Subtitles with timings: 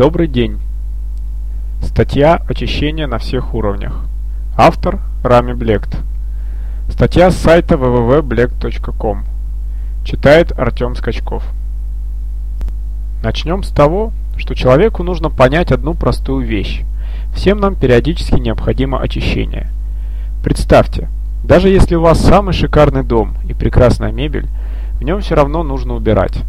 [0.00, 0.58] Добрый день.
[1.82, 4.06] Статья «Очищение на всех уровнях».
[4.56, 5.94] Автор Рами Блект.
[6.88, 9.24] Статья с сайта www.blekt.com.
[10.02, 11.44] Читает Артем Скачков.
[13.22, 16.82] Начнем с того, что человеку нужно понять одну простую вещь.
[17.34, 19.66] Всем нам периодически необходимо очищение.
[20.42, 21.10] Представьте,
[21.44, 24.46] даже если у вас самый шикарный дом и прекрасная мебель,
[24.98, 26.42] в нем все равно нужно убирать.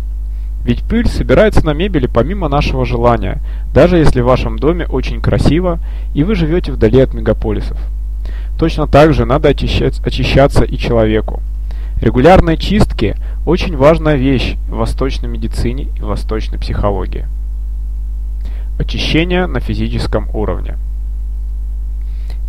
[0.63, 3.41] Ведь пыль собирается на мебели помимо нашего желания,
[3.73, 5.79] даже если в вашем доме очень красиво
[6.13, 7.77] и вы живете вдали от мегаполисов.
[8.59, 11.41] Точно так же надо очищать, очищаться и человеку.
[11.99, 13.15] Регулярные чистки–
[13.45, 17.25] очень важная вещь в восточной медицине и восточной психологии.
[18.79, 20.77] Очищение на физическом уровне.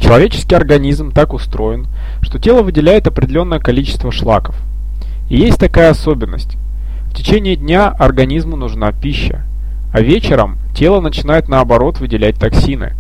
[0.01, 1.87] Человеческий организм так устроен,
[2.23, 4.57] что тело выделяет определенное количество шлаков.
[5.29, 6.57] И есть такая особенность.
[7.13, 9.43] В течение дня организму нужна пища,
[9.93, 12.95] а вечером тело начинает наоборот выделять токсины.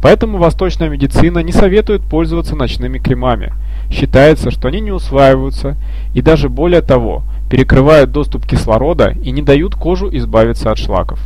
[0.00, 3.52] Поэтому восточная медицина не советует пользоваться ночными кремами.
[3.90, 5.76] Считается, что они не усваиваются
[6.14, 11.18] и даже более того, перекрывают доступ кислорода и не дают кожу избавиться от шлаков.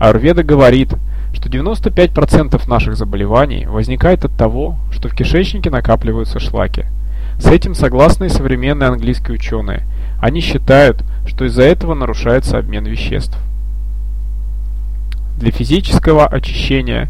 [0.00, 0.94] Аюрведа говорит,
[1.34, 6.86] что 95% наших заболеваний возникает от того, что в кишечнике накапливаются шлаки.
[7.38, 9.82] С этим согласны и современные английские ученые.
[10.20, 13.36] Они считают, что из-за этого нарушается обмен веществ.
[15.38, 17.08] Для физического очищения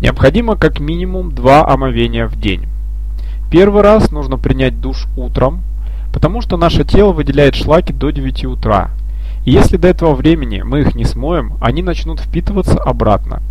[0.00, 2.66] необходимо как минимум два омовения в день.
[3.50, 5.62] Первый раз нужно принять душ утром,
[6.12, 8.90] потому что наше тело выделяет шлаки до 9 утра.
[9.44, 13.42] И если до этого времени мы их не смоем, они начнут впитываться обратно.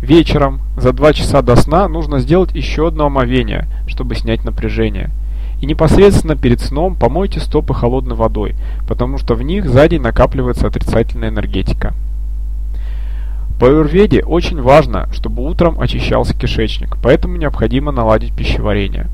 [0.00, 5.10] Вечером, за 2 часа до сна, нужно сделать еще одно омовение, чтобы снять напряжение–
[5.60, 8.54] и непосредственно перед сном помойте стопы холодной водой,
[8.86, 11.94] потому что в них сзади накапливается отрицательная энергетика.
[13.58, 19.08] В аюрведе очень важно, чтобы утром очищался кишечник, поэтому необходимо наладить пищеварение.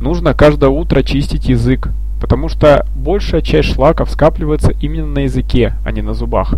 [0.00, 1.90] Нужно каждое утро чистить язык,
[2.22, 6.54] потому что большая часть шлаков скапливается именно на языке, а не на зубах.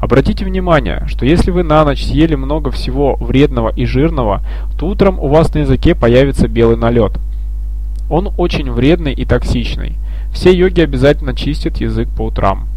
[0.00, 4.42] Обратите внимание, что если вы на ночь съели много всего вредного и жирного,
[4.78, 7.12] то утром у вас на языке появится белый налет–
[8.08, 9.96] он очень вредный и токсичный.
[10.32, 12.68] Все йоги обязательно чистят язык по утрам.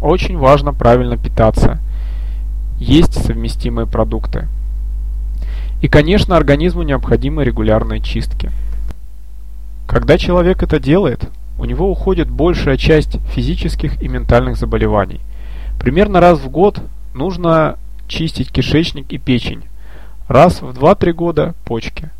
[0.00, 1.78] Очень важно правильно питаться.
[2.78, 4.48] Есть совместимые продукты.
[5.82, 8.50] И, конечно, организму необходимы регулярные чистки.
[9.86, 15.20] Когда человек это делает, у него уходит большая часть физических и ментальных заболеваний.
[15.78, 16.80] Примерно раз в год
[17.14, 19.64] нужно чистить кишечник и печень.
[20.28, 22.10] Раз в 2-3 года– почки.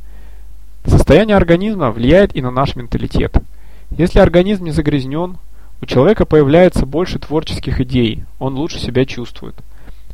[0.84, 3.36] Состояние организма влияет и на наш менталитет.
[3.91, 5.38] Если организм не загрязнен,
[5.82, 9.54] у человека появляется больше творческих идей, он лучше себя чувствует.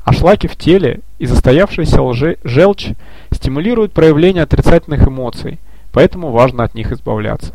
[0.05, 2.91] А шлаки в теле и застоявшаяся лже желчь
[3.33, 5.59] стимулируют проявление отрицательных эмоций,
[5.93, 7.55] поэтому важно от них избавляться.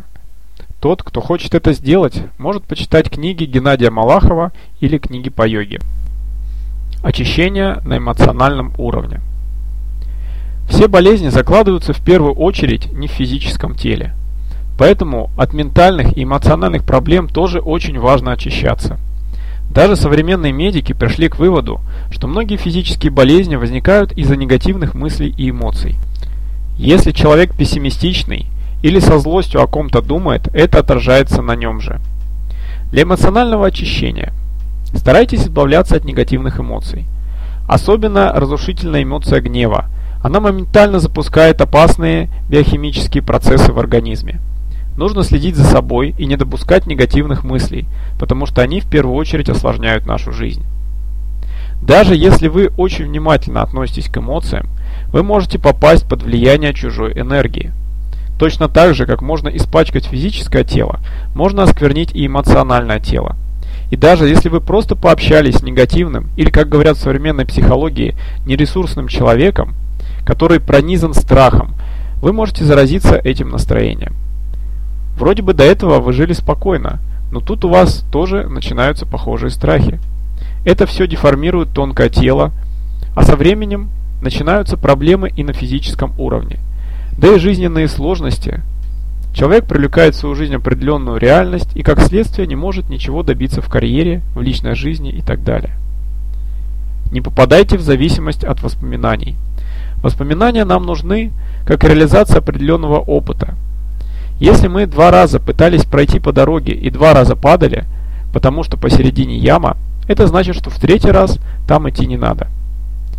[0.82, 5.80] Тот, кто хочет это сделать, может почитать книги Геннадия Малахова или книги по йоге.
[7.04, 9.22] Очищение на эмоциональном уровне.
[10.72, 14.14] Все болезни закладываются в первую очередь не в физическом теле.
[14.78, 18.98] Поэтому от ментальных и эмоциональных проблем тоже очень важно очищаться.
[19.70, 25.50] Даже современные медики пришли к выводу, что многие физические болезни возникают из-за негативных мыслей и
[25.50, 25.98] эмоций.
[26.78, 28.48] Если человек пессимистичный
[28.82, 32.00] или со злостью о ком-то думает, это отражается на нем же.
[32.92, 34.32] Для эмоционального очищения
[34.96, 37.06] старайтесь избавляться от негативных эмоций.
[37.68, 39.88] Особенно разрушительная эмоция гнева–
[40.22, 44.40] она моментально запускает опасные биохимические процессы в организме.
[44.98, 47.88] Нужно следить за собой и не допускать негативных мыслей,
[48.20, 50.64] потому что они в первую очередь осложняют нашу жизнь.
[51.82, 54.68] Даже если вы очень внимательно относитесь к эмоциям,
[55.12, 57.72] вы можете попасть под влияние чужой энергии.
[58.38, 61.00] Точно так же, как можно испачкать физическое тело,
[61.34, 63.36] можно осквернить и эмоциональное тело.
[63.90, 68.16] И даже если вы просто пообщались с негативным или, как говорят в современной психологии,
[68.46, 69.76] нересурсным человеком,
[70.26, 71.76] который пронизан страхом,
[72.22, 74.14] вы можете заразиться этим настроением.
[75.18, 77.00] Вроде бы до этого вы жили спокойно,
[77.32, 80.00] но тут у вас тоже начинаются похожие страхи.
[80.66, 82.52] Это все деформирует тонкое тело,
[83.16, 83.90] а со временем
[84.22, 86.60] начинаются проблемы и на физическом уровне.
[87.18, 88.62] Да и жизненные сложности.
[89.34, 93.70] Человек привлекает в свою жизнь определенную реальность и как следствие не может ничего добиться в
[93.70, 95.74] карьере, в личной жизни и так далее.
[97.12, 99.36] Не попадайте в зависимость от воспоминаний.
[100.02, 101.32] Воспоминания нам нужны
[101.66, 103.56] как реализация определенного опыта.
[104.40, 107.86] Если мы два раза пытались пройти по дороге и два раза падали,
[108.34, 109.78] потому что посередине яма,
[110.08, 112.48] это значит, что в третий раз там идти не надо.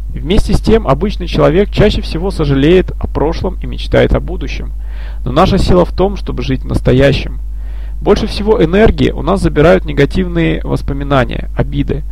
[0.08, 4.73] Вместе с тем, обычный человек чаще всего сожалеет о прошлом и мечтает о будущем.
[5.25, 7.38] Но наша сила в том, чтобы жить настоящим.
[8.00, 12.02] Больше всего энергии у нас забирают негативные воспоминания, обиды.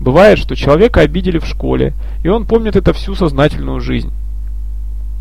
[0.00, 1.92] Бывает, что человека обидели в школе,
[2.24, 4.10] и он помнит это всю сознательную жизнь.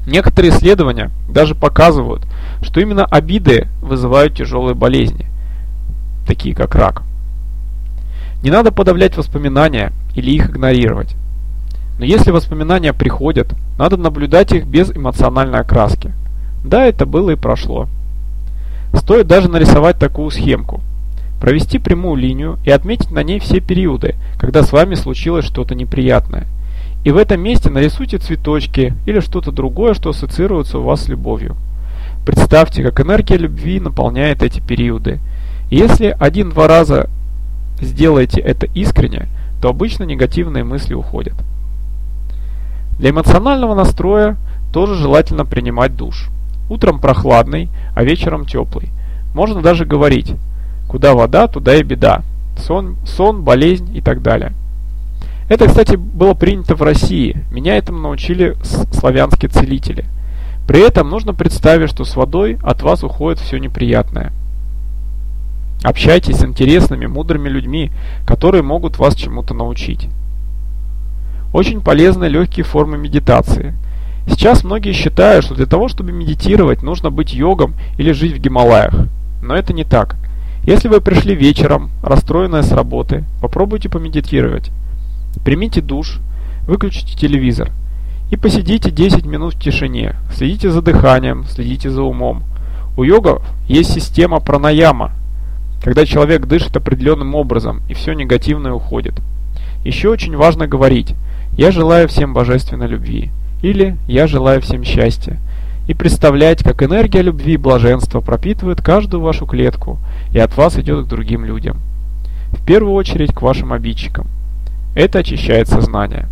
[0.08, 2.26] Некоторые исследования даже показывают,
[2.62, 5.28] что именно обиды вызывают тяжелые болезни,
[6.26, 7.04] такие как рак.
[8.42, 11.14] Не надо подавлять воспоминания или их игнорировать.
[12.00, 16.14] Но если воспоминания приходят, надо наблюдать их без эмоциональной окраски.
[16.64, 17.90] Да, это было и прошло.
[18.94, 20.82] Стоит даже нарисовать такую схемку.
[21.40, 26.48] Провести прямую линию и отметить на ней все периоды, когда с вами случилось что-то неприятное.
[27.06, 31.56] И в этом месте нарисуйте цветочки или что-то другое, что ассоциируется у вас с любовью.
[32.26, 35.20] Представьте, как энергия любви наполняет эти периоды.
[35.70, 37.10] И если один-два раза
[37.80, 39.28] сделаете это искренне,
[39.62, 41.36] то обычно негативные мысли уходят.
[43.00, 44.36] Для эмоционального настроя
[44.74, 46.30] тоже желательно принимать душ.
[46.70, 48.90] Утром прохладный, а вечером теплый.
[49.34, 50.34] Можно даже говорить,
[50.90, 52.24] куда вода, туда и беда.
[52.58, 54.54] Сон, сон, болезнь и так далее.
[55.48, 57.44] Это, кстати, было принято в России.
[57.52, 58.58] Меня этому научили
[58.92, 60.06] славянские целители.
[60.68, 64.32] При этом нужно представить, что с водой от вас уходит все неприятное.
[65.84, 67.92] Общайтесь с интересными, мудрыми людьми,
[68.26, 70.10] которые могут вас чему-то научить.
[71.54, 73.74] Очень полезны легкие формы медитации.
[74.28, 78.94] Сейчас многие считают, что для того, чтобы медитировать, нужно быть йогом или жить в Гималаях.
[79.42, 80.18] Но это не так.
[80.70, 84.70] Если вы пришли вечером, расстроенная с работы, попробуйте помедитировать.
[85.44, 86.20] Примите душ,
[86.68, 87.72] выключите телевизор
[88.30, 90.14] и посидите 10 минут в тишине.
[90.32, 92.44] Следите за дыханием, следите за умом.
[92.98, 95.14] У йогов есть система пранаяма,
[95.84, 99.16] когда человек дышит определенным образом, и все негативное уходит.
[99.84, 101.16] Еще очень важно говорить
[101.58, 103.32] «Я желаю всем божественной любви»
[103.64, 105.40] или «Я желаю всем счастья»
[105.90, 109.98] и представлять, как энергия любви и блаженства пропитывает каждую вашу клетку
[110.32, 111.82] и от вас идет к другим людям.
[112.54, 114.28] В первую очередь к вашим обидчикам.
[114.96, 116.30] Это очищает сознание.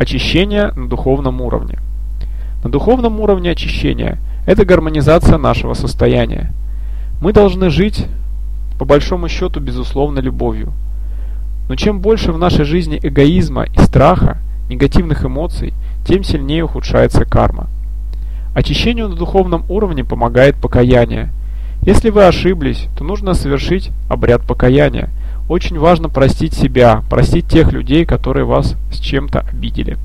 [0.00, 1.78] Очищение на духовном уровне.
[2.64, 6.52] На духовном уровне очищения– это гармонизация нашего состояния–
[7.20, 8.06] мы должны жить,
[8.78, 10.72] по большому счету, безусловно, любовью.
[11.68, 14.38] Но чем больше в нашей жизни эгоизма и страха,
[14.68, 15.72] негативных эмоций,
[16.06, 17.68] тем сильнее ухудшается карма.
[18.54, 21.30] Очищению на духовном уровне помогает покаяние.
[21.82, 25.10] Если вы ошиблись, то нужно совершить обряд покаяния.
[25.48, 29.98] Очень важно простить себя, простить тех людей, которые вас с чем-то обидели.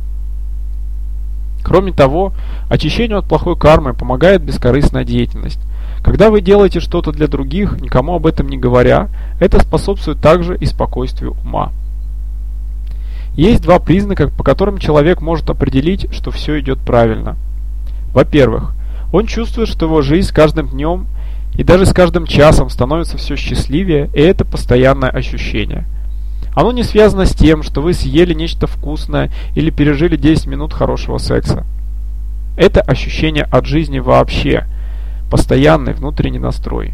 [1.63, 2.34] Кроме того,
[2.69, 5.60] очищению от плохой кармы помогает бескорыстная деятельность.
[6.04, 9.10] Когда вы делаете что-то для других, никому об этом не говоря,
[9.40, 11.72] это способствует также и спокойствию ума.
[13.36, 17.38] Есть два признака, по которым человек может определить, что все идет правильно.
[18.13, 18.73] Во-первых,
[19.11, 21.07] он чувствует, что его жизнь с каждым днем
[21.56, 25.85] и даже с каждым часом становится все счастливее, и это постоянное ощущение.
[26.56, 31.18] Оно не связано с тем, что вы съели нечто вкусное или пережили 10 минут хорошего
[31.18, 31.66] секса.
[32.57, 34.66] Это ощущение от жизни вообще–
[35.30, 36.94] постоянный внутренний настрой.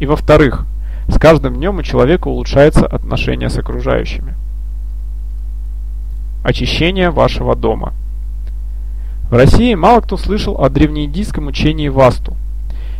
[0.00, 0.66] И во-вторых,
[1.08, 4.34] с каждым днем у человека улучшается отношение с окружающими.
[6.44, 7.92] Очищение вашего дома.
[9.30, 12.36] В России мало кто слышал о древнеиндийском учении Васту.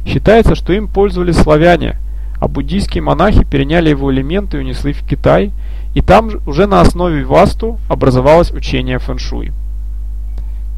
[0.07, 1.99] Считается, что им пользовались славяне,
[2.41, 5.53] а буддийские монахи переняли его элементы и унесли в Китай,
[5.95, 9.53] и там уже на основе Васту образовалось учение фэншуй.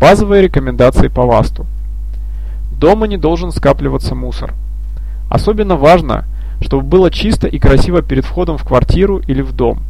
[0.00, 1.66] Базовые рекомендации по Васту.
[2.78, 4.52] Дома не должен скапливаться мусор.
[5.30, 6.24] Особенно важно,
[6.60, 9.82] чтобы было чисто и красиво перед входом в квартиру или в дом.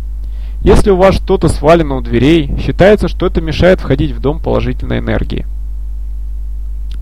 [0.65, 4.99] Если у вас что-то свалено у дверей, считается, что это мешает входить в дом положительной
[4.99, 5.47] энергии.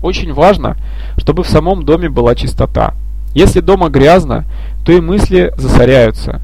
[0.01, 0.75] Очень важно,
[1.17, 2.93] чтобы в самом доме была чистота.
[3.33, 4.43] Если дома грязно,
[4.85, 6.41] то и мысли засоряются.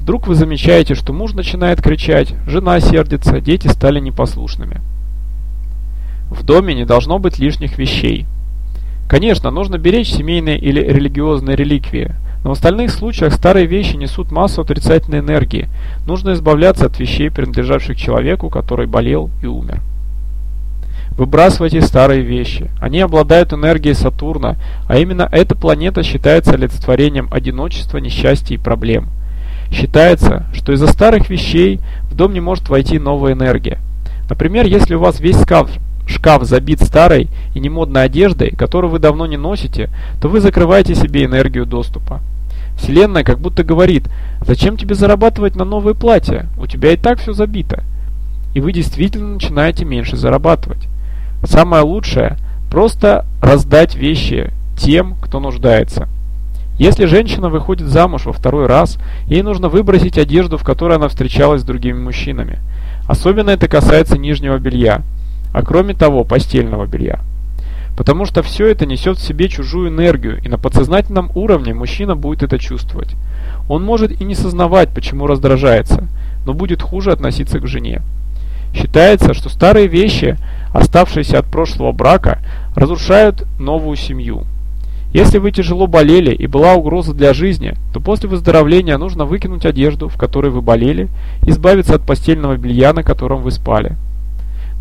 [0.00, 4.80] Вдруг вы замечаете, что муж начинает кричать, жена сердится, дети стали непослушными.
[6.30, 8.24] В доме не должно быть лишних вещей.
[9.06, 12.14] Конечно, нужно беречь семейные или религиозные реликвии,
[12.48, 15.68] но в остальных случаях старые вещи несут массу отрицательной энергии.
[16.06, 19.82] Нужно избавляться от вещей, принадлежавших человеку, который болел и умер.
[21.10, 22.70] Выбрасывайте старые вещи.
[22.80, 29.10] Они обладают энергией Сатурна, а именно эта планета считается олицетворением одиночества, несчастья и проблем.
[29.70, 33.78] Считается, что из-за старых вещей в дом не может войти новая энергия.
[34.30, 35.68] Например, если у вас весь шкаф
[36.06, 39.90] шкаф забит старой и немодной одеждой, которую вы давно не носите,
[40.22, 42.22] то вы закрываете себе энергию доступа.
[42.78, 44.08] Вселенная как будто говорит,
[44.40, 47.82] зачем тебе зарабатывать на новые платья, у тебя и так все забито.
[48.54, 50.88] И вы действительно начинаете меньше зарабатывать.
[51.44, 52.36] Самое лучшее–
[52.70, 56.08] просто раздать вещи тем, кто нуждается.
[56.78, 61.62] Если женщина выходит замуж во второй раз, ей нужно выбросить одежду, в которой она встречалась
[61.62, 62.60] с другими мужчинами.
[63.08, 65.02] Особенно это касается нижнего белья,
[65.52, 67.20] а кроме того постельного белья.
[67.98, 72.44] Потому что все это несет в себе чужую энергию, и на подсознательном уровне мужчина будет
[72.44, 73.16] это чувствовать.
[73.68, 76.06] Он может и не сознавать, почему раздражается,
[76.46, 78.02] но будет хуже относиться к жене.
[78.72, 80.38] Считается, что старые вещи,
[80.72, 82.38] оставшиеся от прошлого брака,
[82.76, 84.44] разрушают новую семью.
[85.12, 90.08] Если вы тяжело болели и была угроза для жизни, то после выздоровления нужно выкинуть одежду,
[90.08, 91.08] в которой вы болели,
[91.42, 93.96] избавиться от постельного белья, на котором вы спали.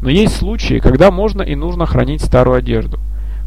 [0.01, 2.99] Но есть случаи, когда можно и нужно хранить старую одежду.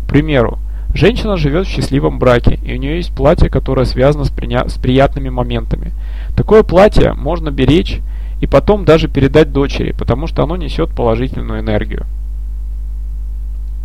[0.04, 0.58] К примеру,
[0.94, 4.68] женщина живет в счастливом браке, и у нее есть платье, которое связано с, приня...
[4.68, 5.92] с приятными моментами.
[6.36, 8.00] Такое платье можно беречь
[8.40, 12.06] и потом даже передать дочери, потому что оно несет положительную энергию.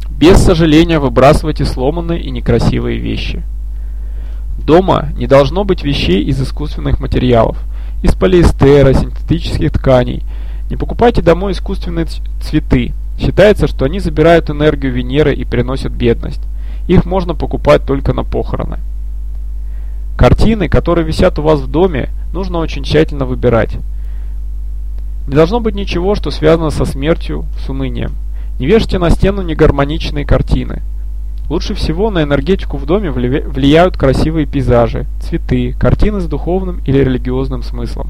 [0.09, 3.43] Без сожаления выбрасывайте сломанные и некрасивые вещи.
[4.57, 7.57] Дома не должно быть вещей из искусственных материалов,
[8.01, 10.23] из полиэстера, синтетических тканей.
[10.69, 12.07] Не покупайте домой искусственные
[12.41, 12.93] цветы.
[13.19, 16.41] Считается, что они забирают энергию Венеры и приносят бедность.
[16.87, 18.79] Их можно покупать только на похороны.
[20.17, 23.77] Картины, которые висят у вас в доме, нужно очень тщательно выбирать.
[25.27, 28.11] Не должно быть ничего, что связано со смертью, с унынием.
[28.59, 30.81] Не вешайте на стену негармоничные картины.
[31.49, 37.61] Лучше всего на энергетику в доме влияют красивые пейзажи, цветы, картины с духовным или религиозным
[37.61, 38.09] смыслом.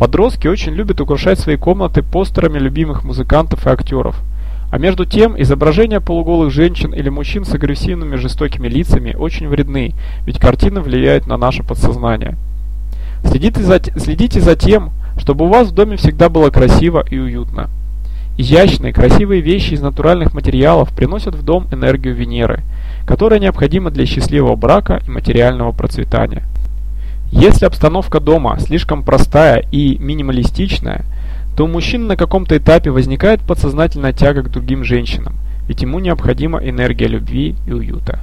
[0.00, 4.16] Подростки очень любят украшать свои комнаты постерами любимых музыкантов и актеров.
[4.72, 9.92] А между тем, изображения полуголых женщин или мужчин с агрессивными жестокими лицами очень вредны,
[10.24, 12.38] ведь картины влияют на наше подсознание.
[13.24, 17.68] Следите за, следите за тем, чтобы у вас в доме всегда было красиво и уютно.
[18.38, 22.62] Изящные, красивые вещи из натуральных материалов приносят в дом энергию Венеры,
[23.06, 26.44] которая необходима для счастливого брака и материального процветания.
[27.30, 31.04] Если обстановка дома слишком простая и минималистичная,
[31.56, 35.36] то у мужчин на каком-то этапе возникает подсознательная тяга к другим женщинам,
[35.68, 38.18] ведь ему необходима энергия любви и уюта.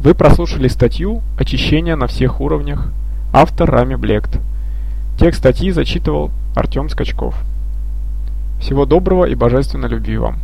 [0.00, 2.92] Вы прослушали статью «Очищение на всех уровнях».
[3.32, 4.38] Автор Рами Блект.
[5.18, 7.34] Текст статьи зачитывал Артем Скачков.
[8.60, 10.38] Всего доброго и божественной любви вам!